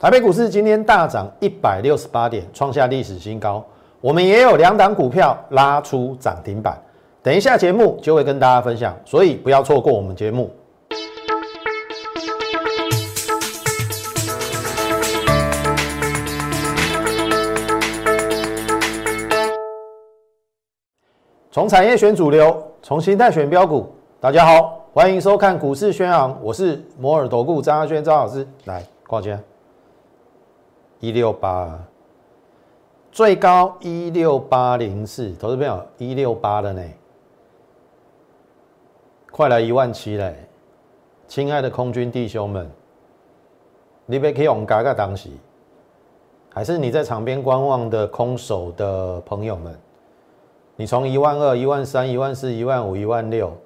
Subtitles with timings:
[0.00, 3.62] 台北股市今天大涨一百六十八点，创下历史新高。
[4.00, 6.74] 我们也有两档股票拉出涨停板，
[7.22, 10.50] 等一下节目就会跟大家分享，所以不要错过我们节目。
[21.50, 23.86] 从产业选主流，从形态选标股。
[24.18, 28.48] 大家好，欢迎收看股市宣昂，我是摩尔投顾张阿轩张老师。
[28.64, 29.38] 来，挂肩
[31.00, 31.82] 一六八，
[33.10, 36.82] 最高一六八零四，投资朋友一六八的呢，
[39.32, 40.46] 快来一万七嘞！
[41.26, 42.70] 亲爱的空军弟兄们，
[44.04, 45.30] 你别可以我们嘎嘎当时，
[46.52, 49.74] 还是你在场边观望的空手的朋友们？
[50.76, 53.56] 你从一万二、一万三、一万四、一万五、一万六，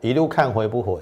[0.00, 1.00] 一路看回不回？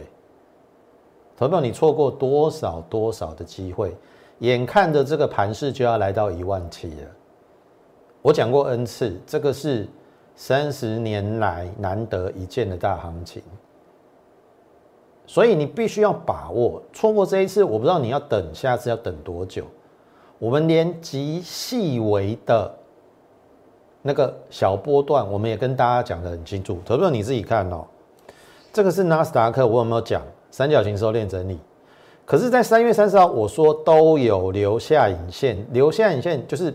[1.38, 3.96] 投票你错过多少多少的机会？
[4.42, 7.06] 眼看着这个盘势就要来到一万七了。
[8.20, 9.88] 我讲过 N 次，这个是
[10.36, 13.42] 三十年来难得一见的大行情，
[15.26, 16.82] 所以你必须要把握。
[16.92, 19.64] 错过这一次，我不知道你要等下次要等多久。
[20.38, 22.70] 我们连极细微的。
[24.04, 26.80] 那个小波段，我们也跟大家讲得很清楚。
[26.84, 27.86] 投资你自己看哦，
[28.72, 30.20] 这个是纳斯达克，我有没有讲
[30.50, 31.60] 三角形收敛整理？
[32.32, 36.74] 可是，在三月三十号，我说都有留下影线，留下影线就是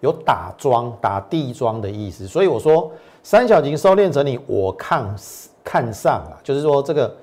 [0.00, 2.26] 有打桩、打地桩的意思。
[2.26, 2.90] 所以我说
[3.22, 5.14] 三角形收敛整理，我看
[5.62, 7.14] 看上了，就是说这个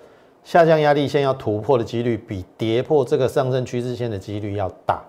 [0.45, 5.03] 下降压力线要突破的几率，比跌破这个上升趋势线的几率要大。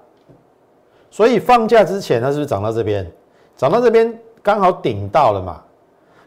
[1.12, 3.08] 所以放假之前，它是不是涨到这边？
[3.56, 4.12] 涨到这边。
[4.42, 5.62] 刚好顶到了嘛，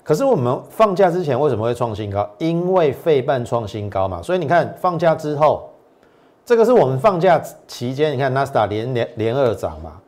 [0.02, 2.25] 可是我们放假之前为什么会创新高？
[2.38, 5.70] 因为费半创新高嘛，所以你看放假之后，
[6.48, 10.02] 这个是我们放假期间，你看纳斯达连连连二涨嘛，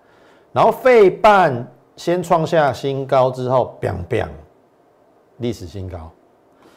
[0.54, 4.30] 然后费半先创下新高之后，biang biang，
[5.40, 6.10] 历史新高，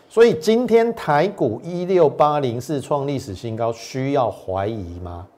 [0.09, 5.29] 所以今天台股一六八零四创历史新高，需要怀疑吗？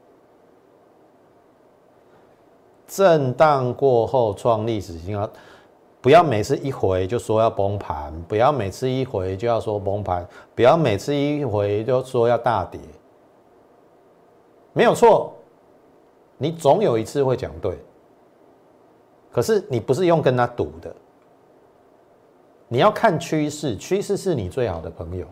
[2.87, 5.29] 震荡过后创历史新高。
[6.01, 12.81] 不要每次一回就说要崩盘，不要每次一回就要说崩盘，不要每次一回就说要大跌。
[14.75, 15.33] 没有错，
[16.37, 17.79] 你总有一次会讲对。
[19.33, 20.95] 可是你不是用跟他赌的，
[22.69, 25.27] 你要看趋势，趋势是你最好的朋友。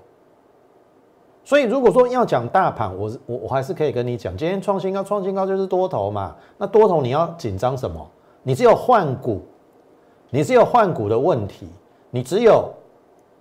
[1.45, 6.35] 所以如果说要讲大盘，我我我还是可以跟你讲，今天创新高，创新高就是多头嘛。
[6.57, 8.11] 那多头你要紧张什么？
[8.43, 9.43] 你只有换股。
[10.35, 11.69] 你只有换股的问题，
[12.09, 12.73] 你只有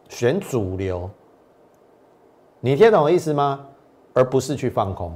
[0.10, 1.10] 选主流，
[2.60, 3.66] 你听懂我意思吗？
[4.14, 5.16] 而不是去放空。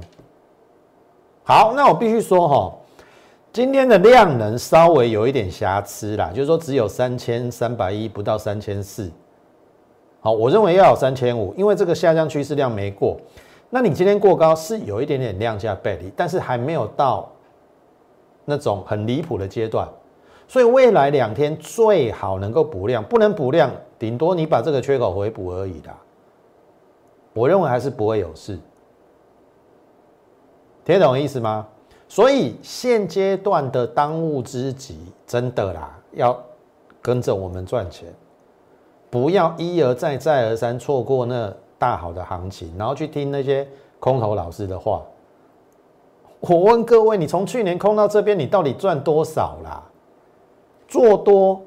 [1.48, 2.74] 好，那我必须说哈，
[3.52, 9.08] 今天的量能稍微有一点瑕疵啦，就是说只有三千三百一，不到三千四。
[10.18, 13.16] 好，我认为要有三千五，因为这个下降趋势量没过。
[13.70, 17.30] 那你今天过高是有一点点量价背离，但是还没有到
[18.44, 19.88] 那种很离谱的阶段。
[20.48, 23.70] 所以未来两天最好能够补量，不能补量，
[24.00, 25.90] 顶多你把这个缺口回补而已的。
[27.34, 28.58] 我认为还是不会有事，
[30.86, 31.66] 听懂意思吗？
[32.06, 36.40] 所以现阶段的当务之急，真的啦，要
[37.02, 38.14] 跟着我们赚钱，
[39.10, 43.66] 不要一而再再而三错过那大好的行情，然后去听那些
[43.98, 45.02] 空头老师的话。
[46.38, 49.82] 我问各位，你从去年空到这边，你到底赚多少啦？
[50.86, 51.60] 做多，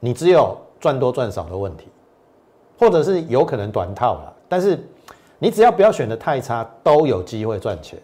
[0.00, 1.88] 你只有赚多赚少的问题，
[2.78, 4.36] 或者是有可能短套了。
[4.50, 4.78] 但是
[5.42, 7.98] 你只要不要选的太差，都有机会赚钱。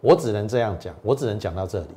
[0.00, 1.88] 我只能这样讲，我只能讲到这里。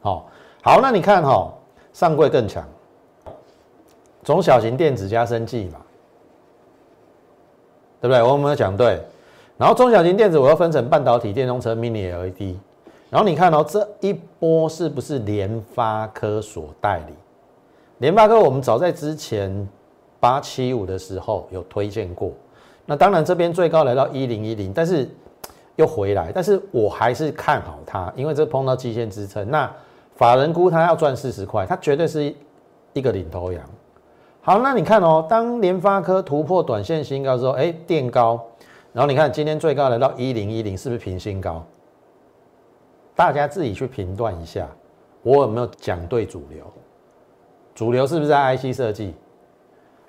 [0.00, 0.26] 好，
[0.60, 1.48] 好，那你看哈，
[1.92, 2.66] 上柜更强，
[4.24, 5.78] 中小型电子加生技嘛，
[8.00, 8.20] 对不对？
[8.20, 9.00] 我有没有讲对？
[9.56, 12.56] 然后中小型电子我要分成半导体、电动车、mini LED。
[13.08, 17.14] 然后你看哦，这一波是不是联发科所代理？
[17.98, 19.68] 联发科我们早在之前
[20.18, 22.32] 八七五的时候有推荐过。
[22.90, 25.06] 那当然这边最高来到一零一零，但是
[25.76, 26.32] 又回来。
[26.34, 29.46] 但是我还是看好它，因为这碰到基线支撑。
[29.50, 29.70] 那
[30.16, 32.34] 法人估它要赚四十块，它绝对是
[32.94, 33.62] 一个领头羊。
[34.40, 38.42] 好，那你看哦，当联发科突破短线新高之后，哎，垫高，
[38.94, 41.62] 然后你看今天最高来到一零一零，是不是平新高？
[43.14, 44.66] 大家自己去评断一下，
[45.22, 46.64] 我有没有讲对主流？
[47.74, 49.14] 主流是不是在 IC 设计？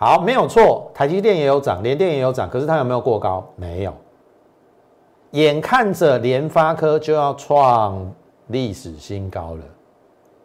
[0.01, 3.45] 好，没有错，台积电也有涨，联电也有涨，可是它有没有过高？
[3.57, 3.93] 没有。
[5.31, 8.09] 眼看着联发科就要创
[8.47, 9.63] 历史新高了，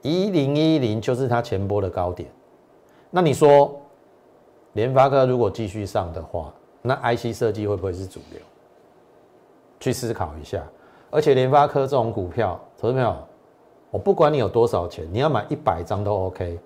[0.02, 2.28] 一零一零就是它前波的高点。
[3.12, 3.80] 那你说，
[4.72, 6.52] 联发科如果继续上的话，
[6.82, 8.40] 那 IC 设计会不会是主流？
[9.78, 10.60] 去思考一下。
[11.12, 13.16] 而且联发科这种股票，投资朋友，
[13.92, 16.58] 我不管你有多少钱，你要买一百张都 OK。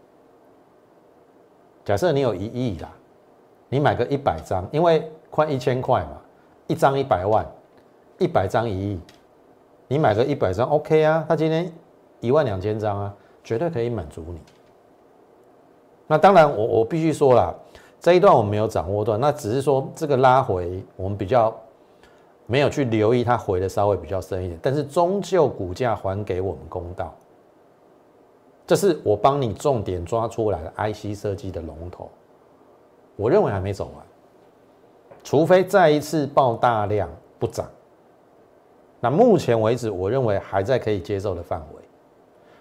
[1.88, 2.90] 假设你有一亿啦，
[3.70, 6.19] 你买个一百张，因为快一千块嘛，
[6.67, 7.46] 一张一百万。
[8.19, 9.00] 一百张一亿，
[9.87, 11.25] 你买个一百张 OK 啊？
[11.26, 11.73] 他今天
[12.20, 14.38] 一万两千张啊，绝对可以满足你。
[16.06, 17.56] 那当然，我我必须说了，
[17.99, 21.56] 这一段我没有掌握到，那只是说这个拉回，我们比较
[22.44, 27.14] 没有去留意它回的稍微比较深一点，但是终究股价还给我们公道。
[28.69, 32.11] 这是我帮你重点抓出来的 IC 设计的龙头，
[33.17, 34.06] 我认为还没走完，
[35.25, 37.67] 除非再一次爆大量不涨。
[39.00, 41.82] 那目前为止，我认为还在可以接受的范围。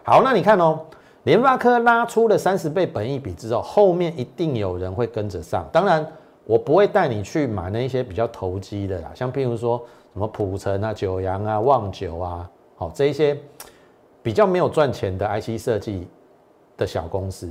[0.04, 0.80] 好，那你看哦，
[1.24, 5.68] 联发科拉出了三十倍本益比之后，后面一定有人会跟着上。
[5.74, 6.08] 当然，
[6.46, 9.78] 我不会带你去买那些比较投机的啦，像譬如说
[10.14, 13.38] 什么普成啊、九阳啊、旺九啊，好这一些
[14.28, 16.06] 比较没有赚钱的 IC 设计
[16.76, 17.50] 的小公司，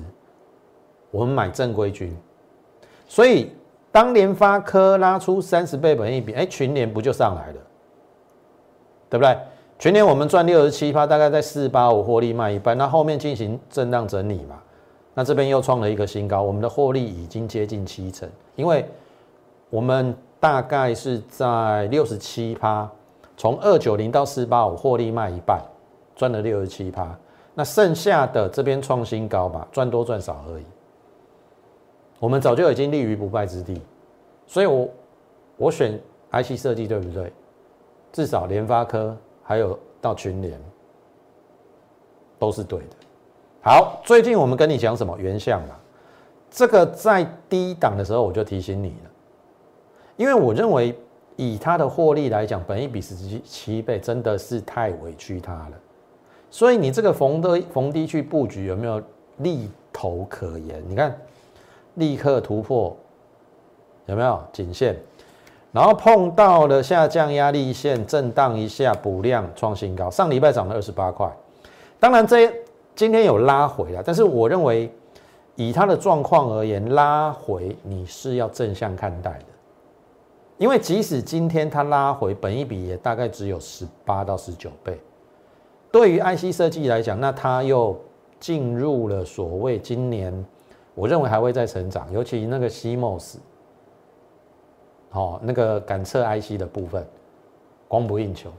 [1.11, 2.14] 我们买正规军。
[3.08, 3.50] 所以，
[3.90, 7.61] 当联发科拉出三十倍本益比，哎，群联不就上来了？
[9.08, 9.34] 对不对？
[9.78, 14.61] 全年我们赚六十七趴，大概在四八五获利卖一半，那后面进行震荡整理嘛，
[15.14, 18.84] 那这边又创了一个新高，我们的获利已经接近七成，因为
[19.70, 22.87] 我们大概是在六十七趴，
[23.34, 25.58] 从二九零到四八五获利卖一半，
[26.17, 27.17] 赚了六十七趴，
[27.55, 30.65] 那剩下的这边创新高吧，赚多赚少而已，
[32.19, 33.81] 我们早就已经立于不败之地，
[34.47, 34.89] 所以我
[35.57, 36.01] 我选
[36.33, 37.33] IC 设计对不对？
[38.13, 40.59] 至少联发科还有到群联
[42.39, 42.97] 都是对的。
[43.62, 45.77] 好，最近我们跟你讲什么原相嘛？
[46.51, 49.11] 这个在低档的时候我就提醒你了，
[50.17, 50.99] 因为我认为
[51.37, 55.73] 以它的获利来讲，本一比十七七倍真的是太委屈它了。
[56.51, 59.03] 所以你这个逢低逢低去布局有没有
[59.39, 60.83] 利头可言？
[60.89, 61.19] 你看，
[61.95, 62.97] 立刻突破
[64.07, 64.97] 有没有颈线？
[65.73, 70.09] 然后碰到了下降压力线，震荡一下补量创新高。
[70.09, 71.31] 上礼拜涨了二十八块，
[72.01, 72.51] 当然这
[72.95, 74.91] 今天有拉回了，但是我认为
[75.55, 79.45] 以它的状况而言，拉回你是要正向看待的，
[80.57, 84.99] 因为即使今天它拉回，本一比也大概只有十八到十九倍。
[85.97, 87.99] 对于 IC 设计来讲，那它又
[88.39, 90.45] 进入了所谓今年，
[90.95, 93.37] 我认为还会再成长，尤其那个 CMOS。
[95.13, 97.03] 哦，那个感测 IC 的部分，
[97.89, 98.53] 供不应求。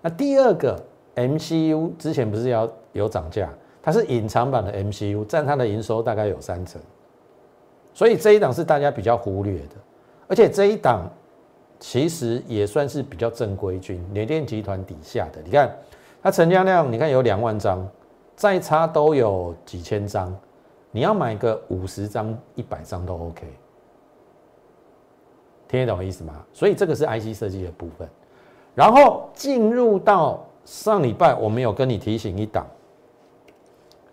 [0.00, 0.80] 那第二个
[1.16, 3.52] MCU 之前不是要有涨价，
[3.82, 6.80] 它是隐藏版的 MCU，占它的营收大概有三成，
[7.92, 9.74] 所以这一档是大家比较忽略的。
[10.28, 11.10] 而且这一档
[11.80, 15.40] 其实也算是比较正规军，联电集团底下的。
[15.44, 15.76] 你看
[16.24, 17.86] 它成交量，你看有两万张，
[18.34, 20.34] 再差都有几千张，
[20.90, 23.46] 你要买个五十张、一百张都 OK。
[25.68, 26.42] 听得懂我意思吗？
[26.50, 28.08] 所以这个是 IC 设计的部分，
[28.74, 32.66] 然后进入到上礼拜，我们有跟你提醒一档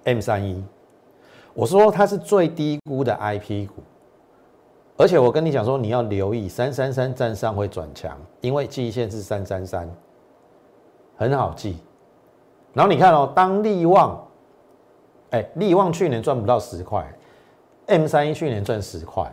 [0.03, 0.61] M 三一，
[1.53, 3.75] 我说它是最低估的 IP 股，
[4.97, 9.89] 而且我跟你讲说，你要留意三三三站上会转强，因为季线是三三三，
[11.15, 11.77] 很好记。
[12.73, 14.27] 然后你看哦，当利旺，
[15.31, 17.05] 哎，利旺去年赚不到十块
[17.87, 19.31] ，M 三一去年赚十块，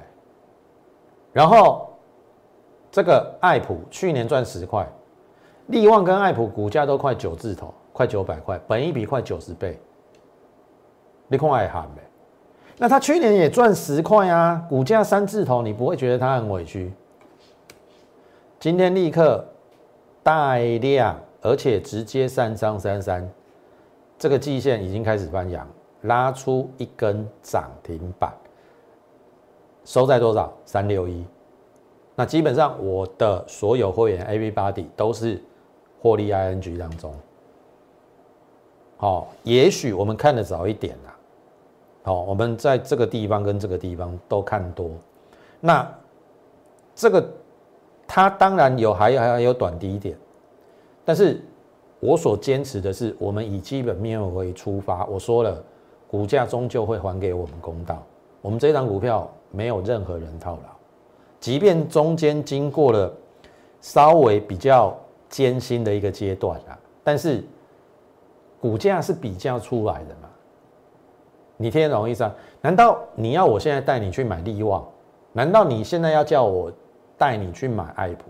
[1.33, 1.85] 然后。
[2.90, 4.88] 这个爱普去年赚十块，
[5.66, 9.78] 利旺跟爱普股价都快九字头，快九百块，本一比快九十倍，
[11.28, 12.02] 你看爱喊呗？
[12.78, 16.90] 那他去年也赚十块啊，股价三字头，你不会觉得他很委屈？
[18.59, 19.47] 今天立刻
[20.23, 23.28] 带量，而且直接三张三三，
[24.18, 25.66] 这个季线已经开始翻阳，
[26.02, 28.33] 拉出一根涨停板，
[29.85, 30.52] 收在多少？
[30.64, 31.25] 三六一。
[32.14, 35.40] 那基本上我的所有会员 A B Body 都是
[36.02, 37.14] 获利 I N G 当中，
[38.97, 41.16] 好，也许我们看的早一点啦，
[42.02, 44.90] 好，我们在这个地方跟这个地方都看多，
[45.61, 45.88] 那
[46.97, 47.25] 这个
[48.04, 50.18] 它当然有还有还有短低点，
[51.09, 51.41] 但是
[52.00, 55.65] 我所坚持的是，我们以基本面为出发，我说了，
[56.07, 58.05] 股价终究会还给我们公道，
[58.43, 60.77] 我们这张股票没有任何人套牢。
[61.41, 63.11] 即便中间经过了
[63.81, 64.95] 稍微比较
[65.31, 67.43] 艰辛的一个阶段啊，但是
[68.61, 70.29] 股价是比较出来的嘛，
[71.57, 72.35] 你听得懂意思啊？
[72.61, 74.87] 难道你要我现在带你去买利旺？
[75.33, 76.71] 难道你现在要叫我
[77.17, 78.25] 带你去买爱普？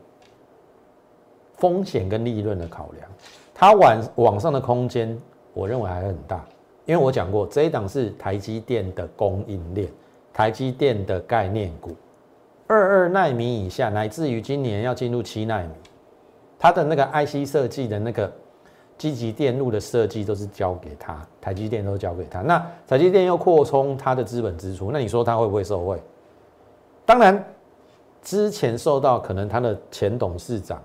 [1.59, 3.09] 风险跟利润的考量，
[3.55, 5.17] 它往往上的空间，
[5.53, 6.45] 我认为还很大，
[6.87, 9.89] 因为我讲过这一档是台积电的供应链，
[10.33, 11.95] 台积电的概念股，
[12.67, 15.71] 二二纳米以下，乃至于今年要进入七纳米。
[16.59, 18.33] 它的那个 IC 设计的那个
[18.97, 22.41] 积极电路的设计都是交给他，台积电都交给他。
[22.41, 26.03] 那台积电又扩充它的资本支出，那你说它会不会受惠？
[27.07, 27.45] 当然，
[28.23, 30.83] 之前受到可能他的前董事长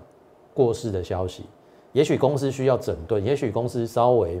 [0.54, 1.44] 过世的消息，
[1.92, 4.40] 也许公司需要整顿，也许公司稍微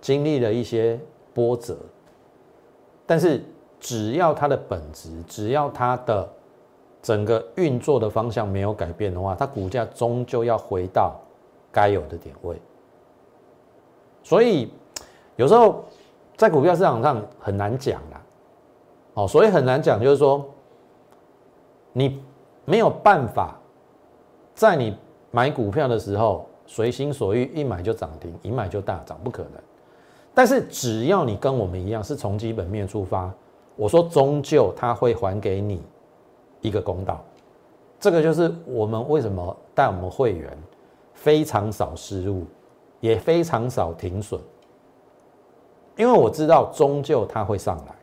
[0.00, 0.98] 经历了一些
[1.32, 1.76] 波折，
[3.06, 3.44] 但是
[3.78, 6.28] 只要它的本质，只要它的。
[7.02, 11.20] 整个运作的方向没有改变的话，它股价终究要回到
[11.72, 12.56] 该有的点位。
[14.22, 14.70] 所以
[15.34, 15.84] 有时候
[16.36, 18.22] 在股票市场上很难讲啦，
[19.14, 20.48] 哦，所以很难讲，就是说
[21.92, 22.22] 你
[22.64, 23.58] 没有办法
[24.54, 24.96] 在你
[25.32, 29.60] 买股票的时候随心所欲，一买就涨停，一买就大涨，不可能。
[30.32, 33.28] 但是只要你跟我们一样是从基本面出发，
[33.74, 35.82] 我说终究它会还给你。
[36.60, 37.20] 一个公道，
[37.98, 40.56] 这个就是我们为什么带我们会员
[41.12, 42.44] 非常少失误，
[43.00, 44.40] 也非常少停损，
[45.96, 47.94] 因为我知道终究它会上来，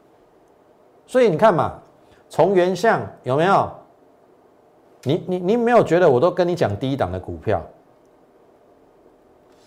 [1.08, 1.80] 所以你看嘛，
[2.28, 3.72] 从原相有没有？
[5.04, 7.62] 你你你没有觉得我都跟你讲低档的股票，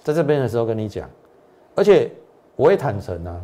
[0.03, 1.09] 在这边的时候跟你讲，
[1.75, 2.11] 而且
[2.57, 3.41] 我也坦诚啊，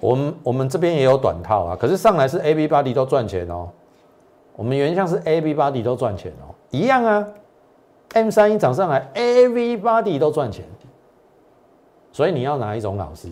[0.00, 3.68] 我们我们这边也有短套啊，可是上来是 A B body 都赚钱哦。
[4.56, 7.26] 我们原像是 A B body 都赚钱哦，一样啊。
[8.12, 10.64] M 三一涨上来，A V body 都赚钱。
[12.12, 13.28] 所以你要哪一种老师？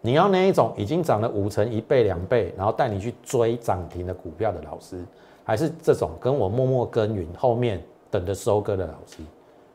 [0.00, 5.04] 你要那一种已经涨了五成、一倍、两倍，然后带你去追涨停的股票的老师，
[5.44, 9.22] 还是这种跟我默默耕耘、后面等着收割的老师？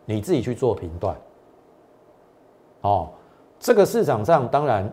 [0.05, 1.15] 你自己去做评断。
[2.81, 3.09] 哦，
[3.59, 4.91] 这个市场上当然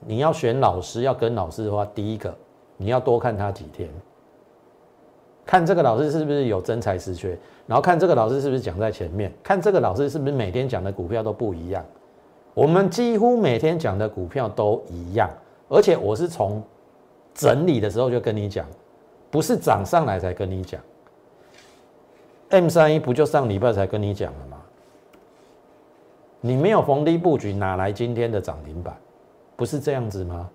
[0.00, 2.34] 你要选老师，要跟老师的话，第一个。
[2.80, 3.90] 你要多看他几天，
[5.44, 7.36] 看这个老师是不是有真才实学，
[7.66, 11.84] 然后看这个老师是不是讲在前面，看这个老师是不是每天讲的股票都不一样。
[12.58, 15.30] 我们几乎每天讲的股票都一样，
[15.68, 16.60] 而且我是从
[17.32, 18.66] 整理的时候就跟你讲，
[19.30, 20.80] 不是涨上来才跟你讲。
[22.48, 24.56] M 三一不就上礼拜才跟你讲了吗？
[26.40, 28.96] 你没有逢低布局，哪来今天的涨停板？
[29.54, 30.50] 不是这样子吗？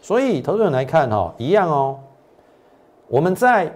[0.00, 2.00] 所以，投资人来看哈，一样哦。
[3.06, 3.70] 我们在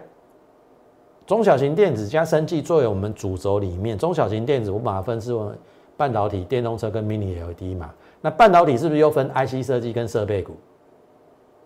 [1.27, 5.53] 中小型电子加生技作为我们主轴里面，中小型电子我把它分是为
[5.97, 7.93] 半导体、电动车跟 Mini LED 嘛。
[8.21, 10.57] 那半导体是不是又分 IC 设计跟设备股？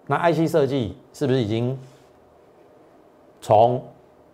[0.06, 1.78] 那 IC 设计是不是已经
[3.40, 3.82] 从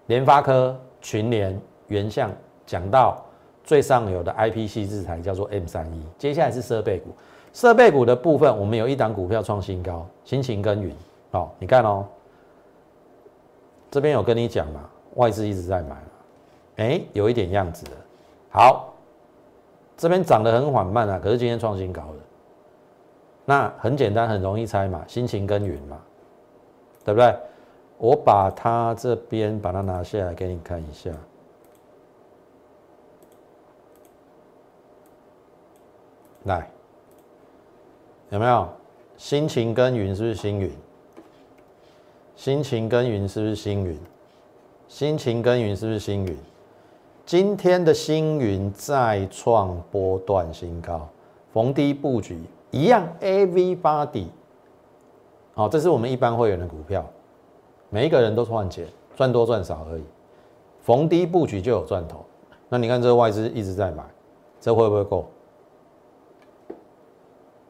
[0.06, 2.30] 联发科、群联、元相
[2.64, 3.22] 讲到
[3.62, 6.02] 最上游的 IPC 制裁叫做 M 三一？
[6.18, 7.10] 接下来是设备股。
[7.52, 10.94] 设备股的部分，我们有一档股票创新高，辛勤耕耘。
[11.30, 12.06] 好，你看哦，
[13.90, 14.80] 这边有跟你讲嘛，
[15.14, 15.96] 外资一直在买
[16.76, 17.92] 哎，有一点样子的。
[18.50, 18.94] 好，
[19.96, 22.22] 这边涨得很缓慢啊，可是今天创新高了。
[23.44, 26.00] 那很简单，很容易猜嘛，辛勤耕耘嘛，
[27.04, 27.34] 对不对？
[27.98, 31.10] 我把它这边把它拿下来给你看一下，
[36.44, 36.68] 来。
[38.30, 38.68] 有没有
[39.16, 40.14] 辛勤耕耘？
[40.14, 40.70] 是不是星云？
[42.34, 43.98] 辛勤耕耘是不是星云？
[44.88, 46.36] 辛勤耕耘是不是星云？
[47.26, 51.08] 今天的星云再创波段新高，
[51.52, 52.38] 逢低布局
[52.70, 54.30] 一样，A V 八底。
[55.52, 57.04] 好，这是我们一般会员的股票，
[57.90, 60.04] 每一个人都赚钱，赚多赚少而已。
[60.82, 62.24] 逢低布局就有赚头。
[62.68, 64.04] 那你看这外资一直在买，
[64.60, 65.26] 这会不会够？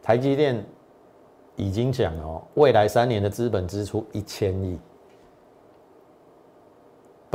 [0.03, 0.63] 台积电
[1.57, 4.79] 已经讲哦，未来三年的资本支出一千亿。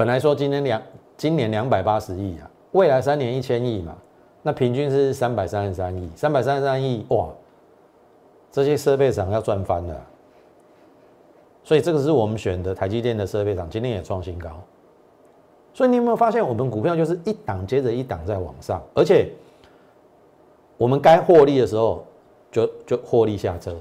[0.01, 0.81] 本来说今年两
[1.15, 3.95] 今年两百八十亿啊，未来三年一千亿嘛，
[4.41, 7.27] 那平均是三百三十三亿，三百三十三亿哇，
[8.51, 9.95] 这些设备厂要赚翻了。
[11.63, 14.49] 所以这个是我们选的台积电的设备厂，今天也创新高。
[15.71, 19.31] 所以你有没有发现，我们股票就是一档接着一档在往上，而且
[20.77, 22.03] 我们该获利的时候。
[22.51, 23.73] 就就获利下车，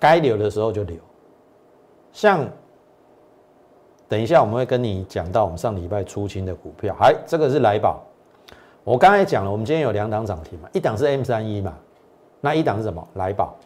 [0.00, 0.96] 该留的时候就留。
[2.12, 2.48] 像
[4.08, 8.00] 等一下我们会跟你讲到我们上礼拜出清的股票，还这个是来宝。
[8.84, 11.74] 我刚才讲了，我们今天有两档涨停嘛，一档是 M 三一嘛，
[12.40, 13.04] 那一档是什么？
[13.14, 13.56] 来宝，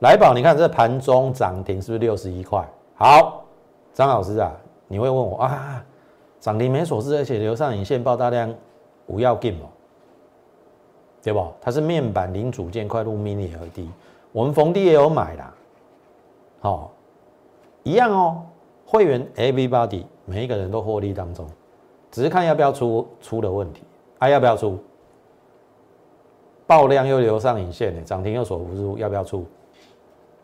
[0.00, 2.66] 来宝，你看这盘中涨停是不是六十一块？
[2.94, 3.44] 好，
[3.92, 4.50] 张老师啊，
[4.88, 5.84] 你会问我啊，
[6.40, 8.54] 涨停没锁死，而且留上影线爆大量，
[9.06, 9.68] 不要进哦，
[11.22, 11.46] 对不？
[11.60, 13.86] 它是面板零组件快入 mini LED，
[14.32, 15.52] 我们逢低也有买啦，
[16.60, 16.92] 好，
[17.82, 18.42] 一样哦。
[18.86, 21.44] 会员 everybody 每一个人都获利当中，
[22.10, 23.82] 只是看要不要出出的问题，
[24.18, 24.78] 啊要不要出？
[26.68, 29.44] 爆量又留上影线的，涨停又锁不住，要不要出？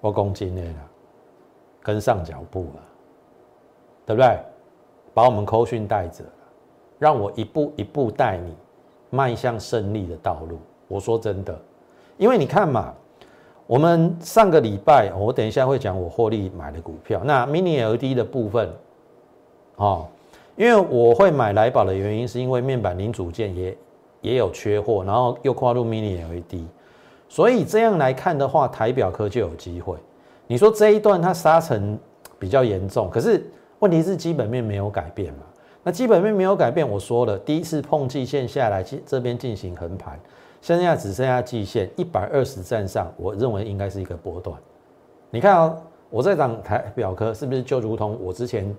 [0.01, 0.89] 我公斤的啦，
[1.83, 2.83] 跟上脚步了，
[4.05, 4.39] 对不对？
[5.15, 6.25] 把我们扣讯带着，
[6.99, 8.57] 让我一步一步带你
[9.11, 10.59] 迈向胜利的道路。
[10.89, 11.57] 我说真的，
[12.19, 12.93] 因为你看嘛。
[13.73, 17.23] 我们上个礼拜，我等一下会讲我获利买的股票。
[17.25, 18.71] 那 Mini LED 的部分，
[19.77, 20.07] 哦，
[20.57, 23.75] 因为我会买来宝的原因，是因为面板零组件也
[24.21, 26.67] 也有缺货，然后又跨入 Mini LED，
[27.31, 29.97] 所以这样来看的话，台表科就有机会。
[30.47, 31.99] 你说这一段它沙尘
[32.39, 33.43] 比较严重，可是
[33.79, 35.47] 问题是基本面没有改变嘛？
[35.83, 40.21] 那基本面没有改变，我说了，第一次碰季线下来，这边进行横盘。
[40.63, 44.57] 现在只剩下季线一百二十站上，我认为应该是一个波段。
[45.29, 45.77] 你看啊，
[46.09, 48.73] 我在讲台表科，是不是就如同我之前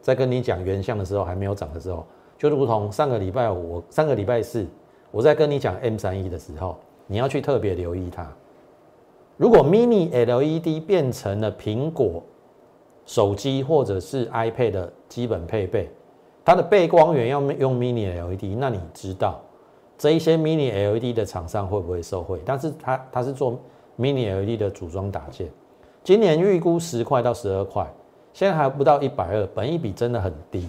[0.00, 2.06] 在跟你讲原相的时候还没有涨的时候，
[2.38, 4.64] 就如同上个礼拜我上个礼拜四
[5.10, 6.76] 我在跟你讲 M 三一的时候，
[7.08, 8.30] 你要去特别留意它。
[9.36, 12.22] 如果 Mini LED 变成了苹果
[13.06, 15.90] 手机或者是 iPad 的基本配备，
[16.44, 19.40] 它的背光源要用 Mini LED，那你知道？
[19.96, 22.40] 这一些 Mini LED 的厂商会不会受惠？
[22.44, 23.58] 但是它它是做
[23.98, 25.48] Mini LED 的组装打件，
[26.02, 27.86] 今年预估十块到十二块，
[28.32, 30.68] 现在还不到一百二，本一比真的很低，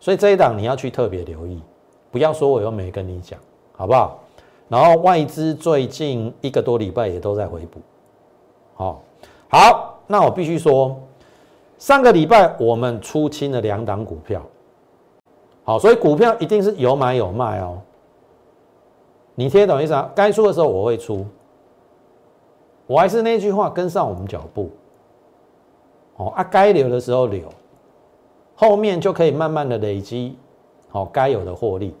[0.00, 1.62] 所以这一档你要去特别留意，
[2.10, 3.38] 不要说我又没跟你讲，
[3.76, 4.18] 好不好？
[4.68, 7.78] 然后外资最近一个多礼拜也都在回补，
[8.74, 9.02] 好，
[9.48, 10.96] 好，那我必须说，
[11.78, 14.42] 上个礼拜我们出清了两档股票，
[15.62, 17.78] 好，所以股票一定是有买有卖哦。
[19.38, 20.10] 你听懂意思啊？
[20.14, 21.24] 该出的时候我会出，
[22.86, 24.70] 我还是那句话，跟上我们脚步。
[26.16, 27.46] 哦啊，该留的时候留，
[28.54, 30.36] 后面就可以慢慢的累积，
[30.88, 31.94] 好该有的获利。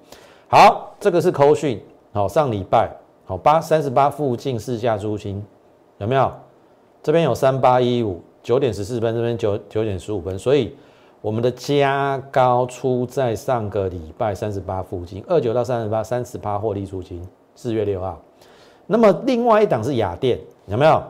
[0.48, 1.80] 好，这个是扣讯，
[2.12, 2.90] 好上礼拜
[3.26, 5.44] 好八三十八附近试价租金
[5.98, 6.32] 有没有？
[7.02, 10.74] 这边有三八一五九点十四分，这边九九点十五分，所以。
[11.26, 17.20] 我们的加高出在上个礼拜三十八附近，二九到三十八，三十八获利出金，
[17.56, 18.16] 四月六号。
[18.86, 21.02] 那么另外一档是雅电，有没有？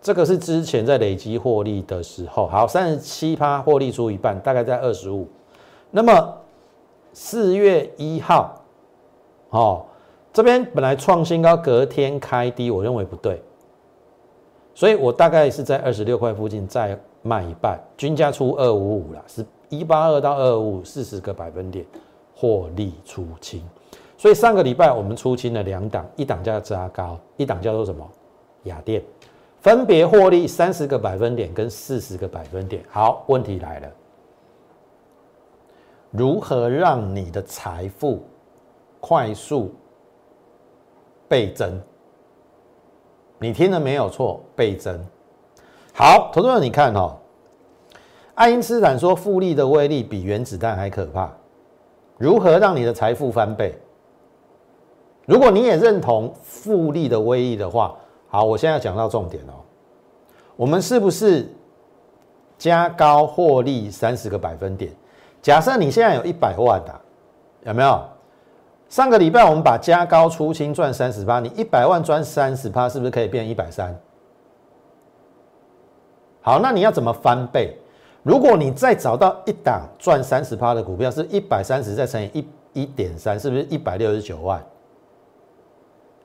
[0.00, 5.28] 这个是之前在累积获利的时候，好，三十七趴获利出一半，大概在二十五。
[5.90, 6.34] 那么
[7.12, 8.62] 四月一号，
[9.50, 9.84] 哦，
[10.32, 13.42] 这边本来创新高，隔天开低，我认为不对，
[14.74, 16.98] 所以我大概是在二十六块附近再。
[17.22, 21.84] 卖一半，均价出二五五了，是一八二到二五五，四十个百分点
[22.34, 23.62] 获利出清。
[24.16, 28.06] 所以上个礼拜我们出清了两档，一档叫扎高，一档叫做什么？
[28.64, 29.02] 雅电，
[29.60, 32.84] 分别获利三十个百分点跟四十个百分点。
[32.90, 33.88] 好，问题来了，
[36.10, 38.22] 如何让你的财富
[39.00, 39.72] 快速
[41.28, 41.80] 倍增？
[43.38, 45.02] 你听了没有错，倍增。
[45.92, 47.16] 好，投资者，你看哈，
[48.34, 51.30] 爱因斯坦说复利的威力比原子弹还可怕。
[52.16, 53.74] 如何让你的财富翻倍？
[55.26, 57.94] 如果你也认同复利的威力的话，
[58.28, 59.52] 好，我现在讲到重点哦。
[60.56, 61.50] 我们是不是
[62.58, 64.92] 加高获利三十个百分点？
[65.40, 67.00] 假设你现在有一百万的，
[67.64, 68.02] 有没有？
[68.88, 73.98] 上个礼拜我们把加高出清赚三十八，你一百万赚三十八，是不是可以变一百三？
[76.42, 77.76] 好，那你要怎么翻倍？
[78.22, 84.62] 如果你再找到一档赚三十趴的股票，是一百三十再乘以一一点三，是不是一百六十九万？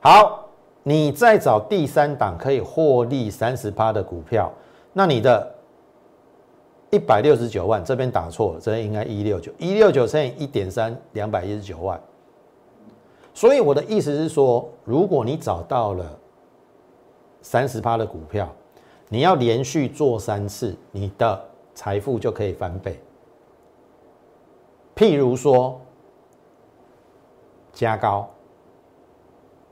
[0.00, 0.46] 好，
[0.82, 4.52] 你再找第三档可以获利三十趴的股票，
[4.92, 5.54] 那你的
[6.90, 12.00] 一百六十九万这边打错了，这边应该一六九一六九乘以一点三，两百一十九万。
[13.34, 16.04] 所以我的意思是说，如果你找到了
[17.42, 18.50] 三十趴的股票，
[19.08, 23.00] 你要连续做三次，你的财富就可以翻倍。
[24.94, 25.80] 譬如说，
[27.72, 28.28] 加高，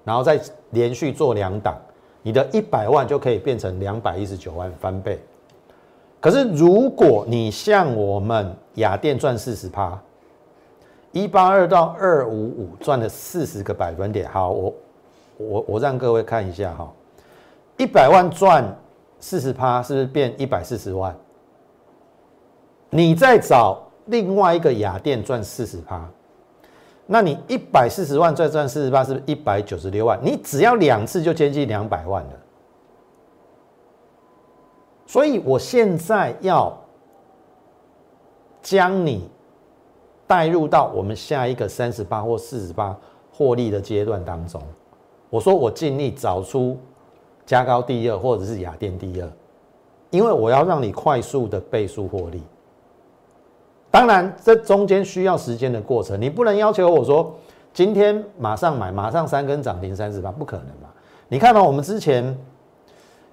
[0.05, 1.77] 然后再连续做两档，
[2.23, 5.19] 你的一百万就可以变成两百一十九万翻倍。
[6.21, 10.01] 可是如果你像我们雅电赚四十趴，
[11.13, 14.29] 一八二到二五五赚了四十个百分点。
[14.31, 14.75] 好，我
[15.39, 16.93] 我我让各位看一下哈，
[17.77, 18.65] 一百万赚
[19.25, 21.17] 四十趴，是不是变一百四十万？
[22.91, 26.07] 你再找另外一个雅电赚四十趴，
[27.07, 30.21] 那你一百四十万再赚四十八，是不是一百九十六万？
[30.23, 32.33] 你只要两次就接近两百万了。
[35.07, 36.77] 所以我现在要
[38.61, 39.31] 将你。
[40.27, 42.99] 带入到我们下一个三十八或四十八
[43.31, 44.61] 获利的阶段当中，
[45.29, 46.79] 我说我尽力找出
[47.47, 49.29] 加高第二或者是雅电第二，
[50.11, 52.43] 因为我要让你快速的倍数获利。
[53.91, 57.35] 当然，这中间需要时间的过程，你不能要求我说
[57.73, 60.89] 今天马上买，马上三根涨停三十八，不可能嘛？
[61.29, 62.37] 你看到我们之前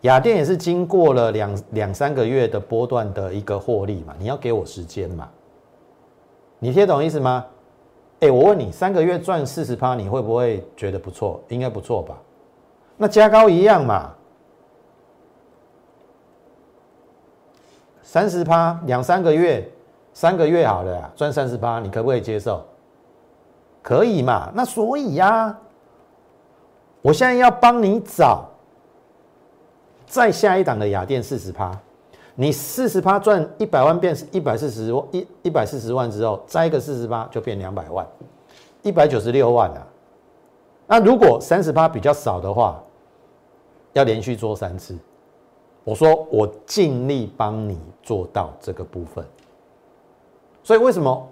[0.01, 5.27] 雅电也是经过了两两三个月的波段的一个获利嘛，你要给我时间嘛？
[6.59, 7.45] 你听懂意思吗？
[8.19, 11.41] 哎，我问你，三个月赚四十趴，你会不会觉得不错？
[11.47, 12.21] 应该不错吧？
[12.97, 14.11] 那加高一样嘛，
[18.03, 19.67] 三十趴两三个月，
[20.13, 22.63] 三个月好了，赚三十趴，你可不可以接受？
[23.81, 24.51] 可以嘛？
[24.53, 25.57] 那所以呀，
[27.01, 28.47] 我现在要帮你找
[30.05, 31.71] 再下一档的雅电四十趴。
[32.35, 38.07] 你四十趴赚一百万变一百四十万一一百四十万之后，再一个四十八就变两百万，
[38.83, 39.87] 一百九十六万了。
[40.91, 42.83] 那如果三十趴比较少的话，
[43.93, 44.93] 要连续做三次。
[45.85, 49.25] 我说我尽力帮你做到这个部分。
[50.61, 51.25] 所以为什么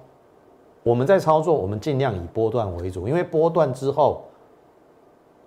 [0.81, 4.21] 我们在操作，我们尽量以波段为主，因为波段之后，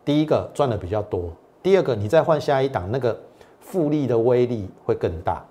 [0.04, 1.30] 第一个赚的比较多，
[1.62, 3.18] 第二个你再换下一档那个。
[3.64, 5.42] 复利的威力会更大，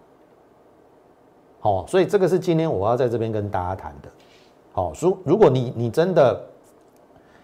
[1.62, 4.10] 好，所以这个是今天我要在这边跟大家谈的。
[4.74, 6.40] 好，如如果你你真的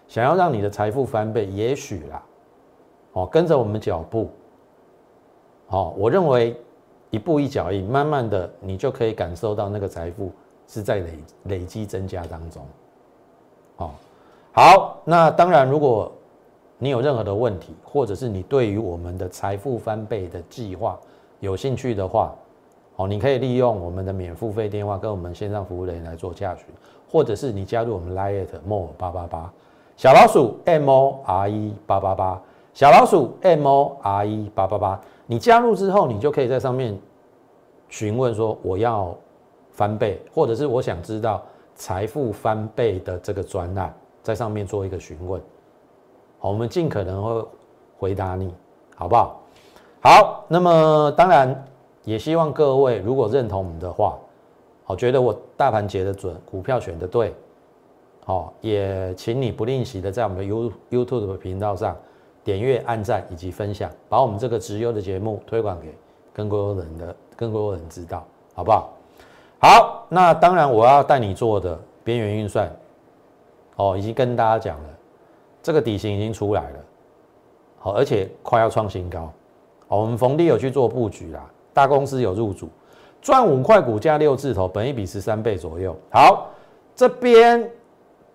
[0.08, 2.24] 想要让你的财富翻倍，也许啦，
[3.13, 4.30] 哦，跟着我们脚步，
[5.67, 6.56] 好，我认为
[7.10, 10.32] 一步一脚印，慢慢的你就可以感受到那个财富
[10.67, 11.12] 是在累
[11.43, 12.65] 累积增加当中。
[13.76, 13.96] 好，
[14.54, 16.12] 好，那当然如果。
[16.80, 20.96] 你有任何的问题，或者是你对于我们的财富翻倍的计划
[21.39, 22.36] 有兴趣的话，
[22.98, 26.65] 哦，你可以利用我们的免付费电话跟我们线上服务人员来做洽询，
[27.12, 29.52] 或者是你加入我们 Lite More 八八八
[29.97, 32.39] 小老鼠 M O R E 八八八
[32.71, 36.95] 小老鼠 M O R E 八八八，你加入之后，你就可以在上面
[37.89, 39.12] 询问说我要
[39.71, 45.41] 翻倍，或者是我想知道财富翻倍的这个专栏，在上面做一个询问。
[46.38, 47.47] 好，我们尽可能会
[47.97, 48.53] 回答你，
[48.95, 49.41] 好不好？
[49.99, 51.65] 好，那么当然
[52.03, 54.15] 也希望各位如果认同我们的话，
[54.83, 57.33] 好，觉得我大盘解的准，股票选的对，
[58.28, 61.96] 好，也请你不吝惜的在我们的 You YouTube 的频道上
[62.44, 65.96] 点阅、按赞以及分享，把我们这个直优的节目推广给
[66.34, 68.90] 更多人的更多人知道，好不好？
[69.62, 72.70] 好，那当然我要带你做的边缘运算，
[73.78, 74.90] 哦，已经跟大家讲了。
[75.63, 76.80] 这个底型已经出来了，
[77.80, 79.32] 好，而且快要创新高。
[79.88, 82.68] 哦，我们逢低有去做布局啦，大公司有入主，
[83.22, 85.96] 赚五块股价六字头，本一比十三倍左右。
[86.12, 86.50] 好，
[86.94, 87.72] 这边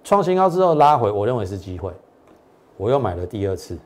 [0.05, 1.93] 创新高之后拉回，我认为是机会，
[2.77, 3.79] 我又买了第二次。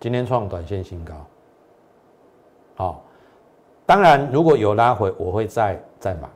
[0.00, 1.14] 今天创短线新高。
[2.76, 3.02] 好，
[3.86, 6.28] 当然如果有拉回，我会再再买。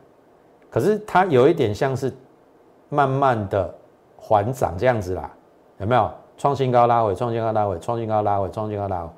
[0.71, 2.13] 可是它有一点像是
[2.89, 3.75] 慢慢的
[4.17, 5.31] 缓涨这样子啦。
[5.79, 7.15] 有没有创新高拉回？
[7.15, 7.79] 创新高拉回？
[7.79, 8.51] 创新高拉回？
[8.51, 9.09] 创新高拉回？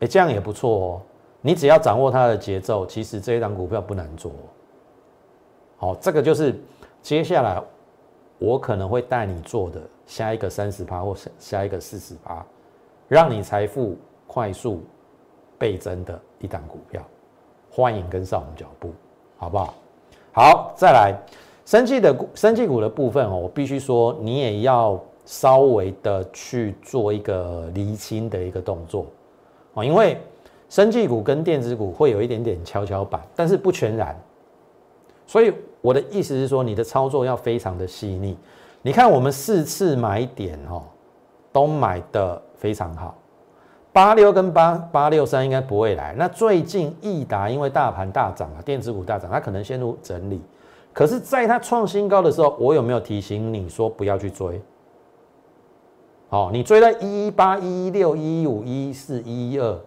[0.00, 1.02] 哎，这样也不错哦。
[1.40, 4.32] 你只要掌握它的节奏，其实这一档股票不难做。
[5.76, 6.58] 好，这个就是
[7.02, 7.62] 接下来
[8.38, 12.42] 我可能会带你做的下一个三十趴或下下一个四十趴，
[13.08, 14.82] 让你财富快速
[15.58, 17.02] 倍增的一档股票。
[17.70, 18.92] 欢迎跟上我们脚步，
[19.36, 19.74] 好不好？
[20.32, 21.14] 好，再来，
[21.66, 24.98] 生气的，生气股的部分哦，我必须说，你也要。
[25.24, 29.06] 稍微的去做一个厘清的一个动作
[29.72, 30.20] 啊，因为
[30.68, 34.20] 生技股跟电子股会有一点点跷跷板，但是不全然。
[35.24, 38.38] 所以我的意思是说，你的操作要非常的细腻。
[38.80, 40.82] 你看我们四次买点哦，
[41.52, 43.14] 都买的非常好。
[43.92, 46.14] 八六跟八八六三应该不会来。
[46.16, 50.40] 那最近易达因为大盘大涨啊，电子股大涨，它可能陷入整理。
[50.94, 54.62] 可是，在它创新高的时候，我有没有提醒你说不要去追？
[56.30, 59.80] 哦，你追在一一八、一一六、一一五、一一四、一一二，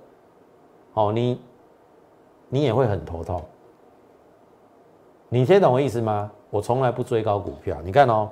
[0.94, 1.42] 哦，你
[2.50, 3.44] 你也会很头痛。
[5.36, 6.32] 你听懂我意思吗？
[6.50, 7.78] 我从来不追高股票。
[7.84, 8.30] 你看哦，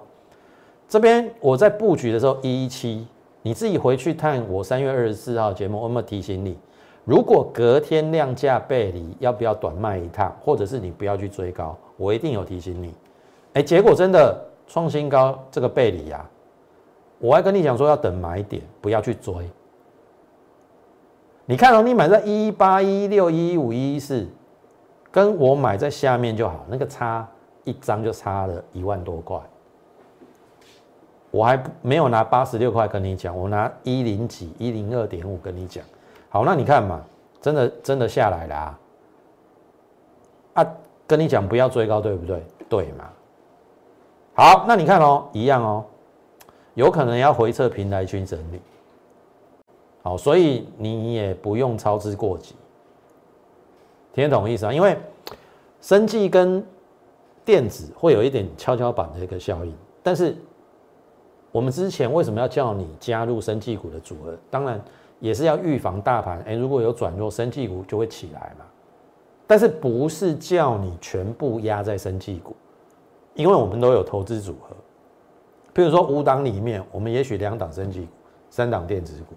[0.88, 3.06] 这边我在布局的时候一一七，
[3.42, 6.58] 你自己回去看我三月二十四号节目，我有没有提醒你？
[7.04, 11.78] 如果隔天量价背离，要不要短卖一趟，或者是你不要去追高？
[11.98, 12.94] 我一定有提醒你。
[13.52, 16.26] 哎，结果真的创新高，这个背离啊，
[17.20, 19.34] 我还跟你讲说要等买点，不要去追。
[21.46, 24.26] 你看到你买在一八一六一五一一四，
[25.14, 27.28] 跟我买在下面就好，那个差
[27.66, 29.40] 一张就差了一万多块。
[31.30, 35.86] 我还没有拿八十六块跟你讲，我拿一零几一零二点五跟你讲。
[36.30, 37.00] 好，那你看嘛，
[37.40, 38.80] 真的真的下来了啊！
[40.56, 40.68] 啊，
[41.06, 42.44] 跟你讲不要追高，对不对？
[42.68, 43.08] 对嘛？
[44.34, 45.86] 好，那你看哦，一样哦，
[46.74, 48.60] 有可能要回撤平台去整理。
[50.02, 52.56] 好，所以你也不用操之过急，
[54.14, 54.74] 听得懂意思啊？
[54.74, 54.98] 因为
[55.82, 56.66] 生技跟
[57.44, 60.38] 电子会有一点跷跷板的一个效应，但是
[61.52, 64.38] 我们之前为什么要叫你加入生技股的组合？
[64.50, 64.82] 当然。
[65.20, 68.66] 也是要预防大盘，哎，如果有转弱，生技股就会起来嘛。
[69.48, 72.54] 但是不是叫你全部压在生技股，
[73.34, 74.76] 因为我们都有投资组合。
[75.72, 78.12] 比如说五档里面，我们也许两档生技股，
[78.50, 79.34] 三档电子股，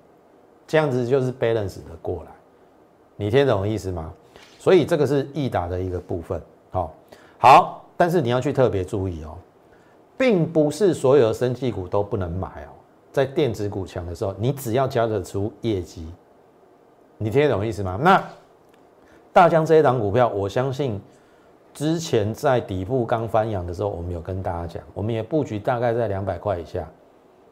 [0.67, 2.33] 这样子就是 balance 的过来。
[3.15, 4.13] 你听懂意思吗？
[4.67, 6.43] 所以这个是易达的一个部分。
[6.73, 6.93] 好，
[7.39, 9.39] 好，但是你要去特别注意哦，
[10.19, 12.75] 并不是所有的生技股都不能买哦。
[13.13, 16.09] 在电子股强的时候，你只要交得出业绩，
[17.17, 17.97] 你听得懂意思吗？
[18.03, 18.21] 那
[19.33, 21.01] 大疆这一档股票，我相信
[21.73, 26.85] 之前在底部刚翻阳的时候，我们有跟大家讲，我们也布局大概在两百块以下，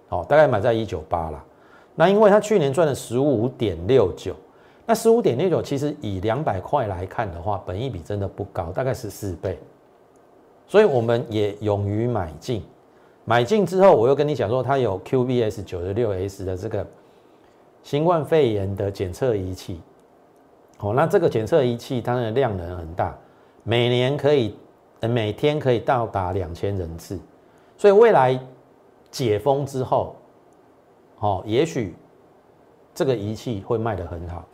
[0.08, 1.44] 好，大概买在一九八啦。
[1.94, 4.34] 那因为它去年赚了十五点六九，
[4.86, 9.58] 那十五点六九其实以两百块来看的话，本益比真的不高，大概是四倍，
[10.66, 12.62] 所以我们也勇于买进。
[13.24, 16.86] 买进之后，我又跟你讲说，它有 QBS 九十六 S 的这个
[17.82, 19.80] 新冠肺炎的检测仪器。
[20.80, 23.16] 哦，那这个检测仪器它的量能很大，
[23.62, 24.54] 每年可以，
[25.00, 27.18] 每天可以到达两千人次。
[27.78, 28.38] 所以未来
[29.10, 30.16] 解封之后，
[31.20, 31.94] 哦，也许
[32.94, 34.44] 这个仪器会卖得很好，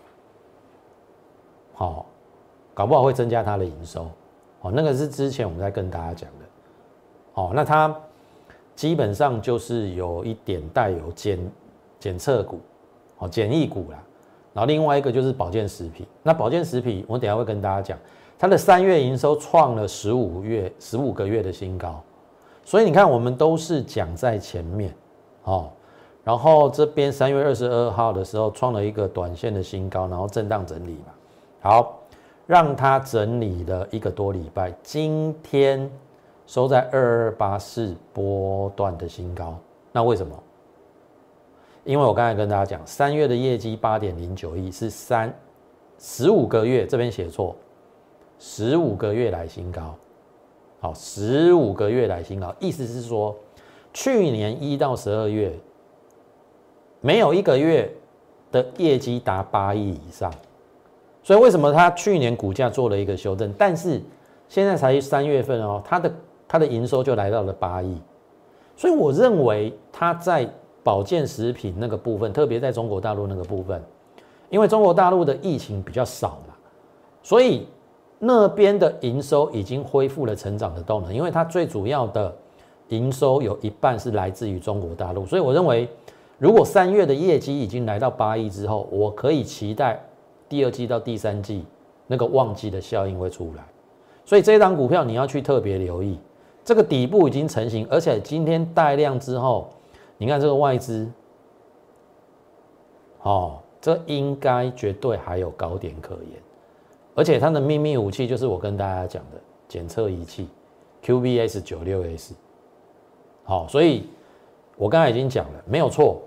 [1.87, 2.07] 好，
[2.75, 4.07] 搞不好会增加它的营收。
[4.61, 6.47] 哦，那个是之前我们在跟大家讲的。
[7.35, 7.95] 哦，那它。
[8.77, 11.39] 基本上就是有一点带有检
[11.99, 12.61] 检测股，
[13.19, 14.03] 哦，检疫股啦。
[14.55, 16.07] 然后另外一个就是保健食品。
[16.23, 17.99] 那保健食品，我等下会跟大家讲，
[18.39, 22.01] 它的三月营收创了十五月十五个月的新高。
[22.65, 24.95] 所以你看，我们都是讲在前面，
[25.45, 25.69] 哦。
[26.25, 31.13] 然后这边三月二十二号的时候创了一个短线的新高，然后震荡整理嘛。
[31.61, 32.01] 好，
[32.47, 35.91] 让它整理了一个多礼拜，今天。
[36.47, 39.57] 收在二二八四波段的新高，
[39.93, 40.37] 那为什么？
[41.85, 45.33] 因为我刚才跟大家讲，三月的业绩八点零九亿是三
[45.97, 47.55] 十五个月，这边写错，
[48.41, 49.95] 十五个月来新高，
[50.81, 53.37] 好，十五个月来新高，意思是说，
[53.93, 55.57] 去年一到十二月
[57.01, 57.89] 没有一个月
[58.51, 60.35] 的业绩达八亿以上，
[61.23, 64.01] 所以为什么它去年股价做了一个修正，但是
[64.49, 66.13] 现在才三月份哦，它的。
[66.53, 67.97] 它的营收就来到了八亿，
[68.77, 70.45] 所以我认为它在
[70.83, 73.81] 保健食品那个部分，特别在中国大陆那个部分，
[74.49, 76.55] 因为中国大陆的疫情比较少嘛，
[77.23, 77.69] 所以
[78.19, 81.15] 那边的营收已经恢复了成长的动能。
[81.15, 82.35] 因为它最主要的
[82.89, 85.89] 营收有一半是来自于中国大陆，所以我认为，
[86.37, 90.03] 如果三月的业绩已经来到八亿之后，我可以期待
[90.51, 91.65] 第二季到第三季
[92.07, 93.65] 那个旺季的效应会出来。
[94.27, 96.19] 所以这一档股票你要去特别留意。
[96.63, 99.71] 这个底部已经成型，而且今天带量之后，
[100.19, 101.11] 你看这个外资，
[103.23, 106.41] 哦，这应该绝对还有高点可言，
[107.15, 110.49] 而且它的秘密武器就是我跟大家讲的检测仪器
[111.03, 112.35] ，QBS 九六 S，
[113.43, 114.07] 好，所以
[114.77, 116.21] 我刚才已经讲了，没有错，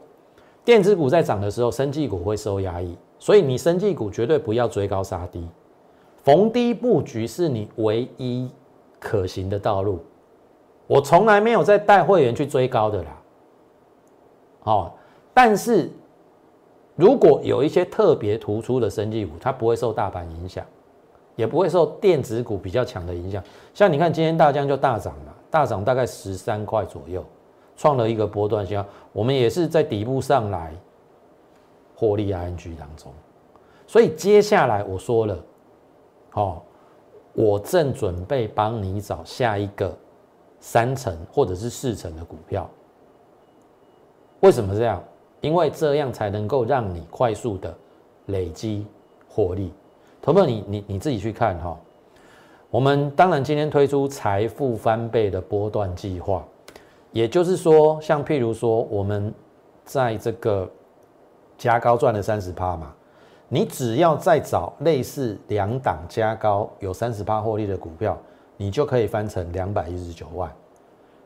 [0.66, 5.48] 电子股在涨的时候，生技股会受压抑，所以你生技股绝对不要追高杀低，
[6.26, 8.52] 逢低布局是你唯一
[9.00, 10.04] 可行的道路。
[10.88, 13.22] 我从来没有在带会员去追高的啦，
[14.64, 14.92] 哦，
[15.34, 15.90] 但是
[16.98, 20.66] 如果有一些特别突出的生技股，它不会受大盘影响，
[21.38, 23.42] 也不会受电子股比较强的影响。
[23.74, 27.24] 像你看今天大疆就大涨了，大涨大概十三块左右，
[27.78, 28.86] 创了一个波段线。
[29.14, 30.74] 我们也是在底部上来
[32.04, 33.14] 获利 ING 当中，
[33.88, 35.40] 所以接下来我说了，
[36.32, 36.66] 好，
[37.32, 39.98] 我正准备帮你找下一个
[40.60, 42.70] 三成或者是四成的股票。
[44.42, 45.02] 为什么这样？
[45.40, 47.74] 因为这样才能够让你快速的
[48.26, 48.86] 累积
[49.30, 49.72] 获利。
[50.22, 51.80] 投票，你你你自己去看哈。
[52.70, 56.46] 我们当然今天推出财富翻倍的波段计划，
[57.14, 59.34] 也就是说，像譬如说，我们
[59.86, 60.70] 在这个
[61.64, 62.94] 加高赚了三十趴嘛，
[63.48, 68.18] 你只要再找类似两档加高有三十趴获利的股票，
[68.58, 70.52] 你就可以翻成两百一十九万。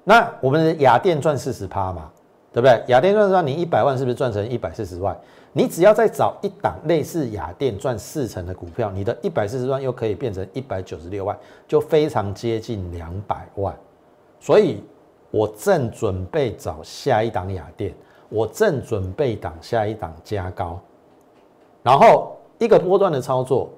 [0.04, 2.12] 那我们的雅电赚四十趴嘛，
[2.54, 2.84] 对不对？
[2.86, 5.18] 雅电赚赚你一百万，是不是赚成一百四十万？
[5.54, 11.36] 你只要再找一档类似雅电赚四成的股票，你的一百四十万又可以变成一百九十六万，
[11.68, 13.76] 就非常接近两百万。
[14.40, 14.84] 所以，
[15.32, 17.92] 我正准备找下一档雅电，
[18.30, 20.80] 我正准备档下一档加高，
[21.84, 23.70] 然后一个波段的操作，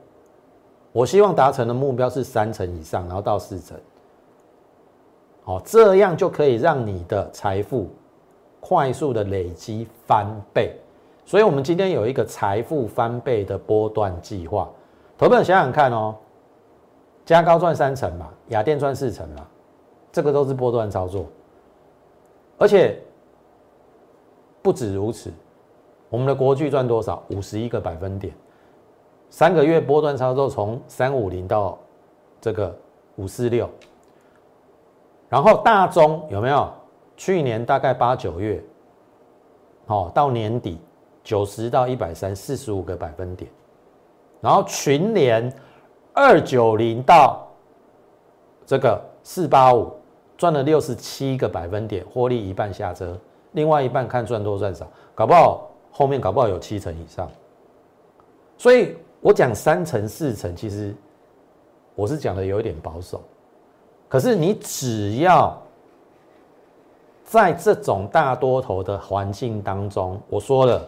[0.91, 3.77] 我希望达成的目标是三成以上，然后到四成。
[5.43, 7.89] 好，这样就可以让你的财富
[8.59, 10.75] 快速的累积翻倍。
[11.25, 14.67] 所以，我们今天有一个财富翻倍的波段计划。
[15.17, 16.15] 投本想想看哦，
[17.25, 19.45] 加高赚三成嘛，雅电赚四成嘛，
[20.12, 21.25] 这个都是波段操作。
[22.57, 22.99] 而且
[24.62, 25.32] 不止如此，
[26.10, 27.24] 我们的国巨赚多少？
[27.30, 28.34] 五十一个百分点，
[29.30, 31.78] 三个月波段操作从三五零到
[32.41, 32.76] 这个
[33.15, 33.69] 五四六。
[35.30, 36.72] 然后大中有没有？
[37.15, 38.63] 去年大概八九月，
[39.86, 40.80] 好到年底。
[41.22, 43.52] 九十到一百三，四十五个百分点，
[44.41, 45.54] 然后群联
[46.12, 47.45] 二九零到
[48.65, 49.91] 这个四八五，
[50.38, 53.15] 赚了六十七个百分点，获利一半下车，
[53.51, 57.29] 另外一半看赚多赚少，搞不好后面搞不好有七成以上。
[58.57, 60.95] 所以我讲三成四成，其实
[61.95, 63.21] 我是讲的有一点保守，
[64.07, 65.57] 可是你只要
[67.23, 70.88] 在这种大多头的环境当中，我说了。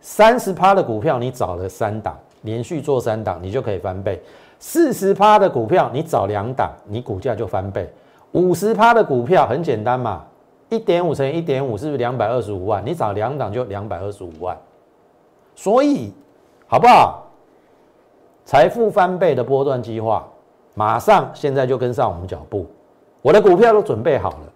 [0.00, 4.16] 三十趴的股票，你找了三档，连续做三档，你就可以翻倍；
[4.60, 7.84] 四十趴的股票，你找两档，你股价就翻倍；
[8.30, 10.24] 五十趴的股票很简单嘛，
[10.68, 12.84] 一点五乘以一点五，是不是两百二十五万？
[12.84, 14.56] 你找两档就两百二十五万。
[15.54, 16.12] 所以，
[16.66, 17.26] 好不好？
[18.44, 20.26] 财富翻倍的波段计划，
[20.74, 22.66] 马上现在就跟上我们脚步。
[23.22, 24.52] 我的股票都准备好了，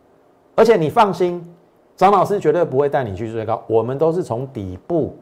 [0.57, 1.55] 而且你放心，
[1.96, 5.16] 张老师绝对不会带你去追高，我们都是从底部。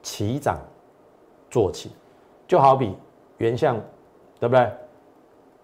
[0.00, 0.56] 起涨
[1.50, 1.90] 做起，
[2.46, 2.96] 就好比
[3.38, 3.76] 原相，
[4.38, 4.70] 对不对？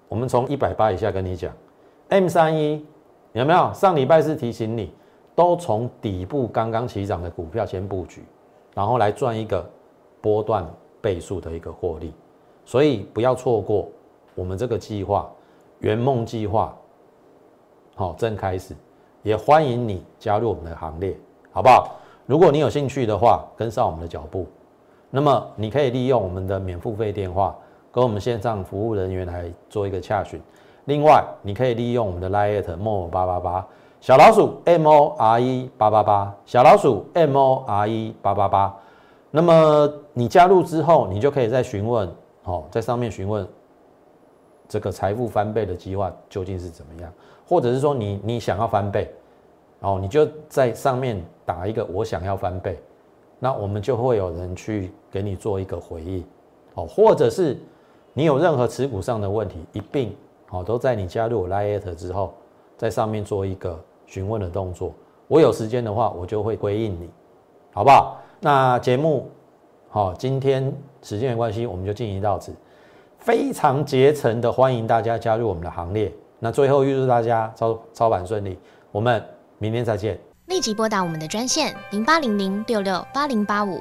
[0.08, 1.52] 我们从一百八以下跟你讲
[2.08, 2.84] ，M 三一
[3.34, 3.72] 有没有？
[3.74, 4.92] 上礼拜是提醒你，
[5.34, 8.24] 都从底部刚刚起涨的股票先布局，
[8.74, 9.68] 然后来赚一个
[10.20, 10.64] 波段
[11.00, 12.14] 倍数的一个获利，
[12.64, 13.88] 所以不要错过
[14.36, 15.28] 我们这个计划，
[15.80, 16.76] 圆梦计划，
[17.96, 18.72] 好正开始，
[19.24, 21.16] 也欢迎你加入我们的行列，
[21.50, 21.96] 好不好？
[22.26, 24.46] 如果你有兴趣的话，跟上我们的脚步，
[25.10, 27.56] 那么你可以利用我们的免付费电话
[27.90, 30.40] 跟我们线上服务人员来做一个洽询。
[30.84, 33.66] 另外，你可以利用我们的 Lite More 八八八
[34.00, 38.76] 小老鼠 M O R E 八八八小老鼠 M O R E 八八八。
[39.30, 42.08] 那么你加入之后，你就可以在询问，
[42.44, 43.46] 哦，在上面询问
[44.68, 47.12] 这个财富翻倍的计划究竟是怎么样，
[47.48, 49.12] 或者是说你你想要翻倍。
[49.80, 52.78] 哦，你就在上面打一个我想要翻倍，
[53.38, 56.24] 那我们就会有人去给你做一个回应，
[56.72, 57.58] 哦，或者是
[58.14, 60.16] 你有任何持股上的问题，一并
[60.54, 62.34] 哦都在你加入我 Lite 之后，
[62.76, 64.94] 在上面做一个询问的动作。
[65.28, 67.10] 我有时间的话，我就会回应你，
[67.72, 68.18] 好不好？
[68.40, 69.30] 那节目
[69.88, 72.54] 好，今天时间的关系，我们就进行到此，
[73.18, 76.12] 非常竭诚的欢迎大家加入我们的行列。
[76.38, 78.58] 那最后预祝大家操操盘顺利，
[78.92, 79.22] 我们。
[79.58, 80.18] 明天再见。
[80.46, 83.80] 立即拨打我们的专线零八零零六六八零八五